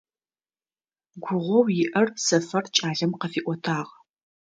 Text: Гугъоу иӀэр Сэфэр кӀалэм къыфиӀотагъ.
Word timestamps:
Гугъоу 1.23 1.65
иӀэр 1.83 2.07
Сэфэр 2.25 2.65
кӀалэм 2.75 3.11
къыфиӀотагъ. 3.19 3.89